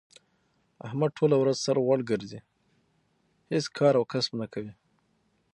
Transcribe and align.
احمد 0.87 1.09
ټوله 1.17 1.35
ورځ 1.39 1.57
سر 1.65 1.77
غوړ 1.85 1.99
ګرځی، 2.09 2.39
هېڅ 3.51 3.65
کار 3.77 3.93
او 3.99 4.03
کسب 4.13 4.33
نه 4.41 4.47
کوي. 4.53 4.73